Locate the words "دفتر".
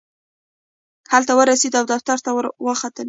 1.93-2.17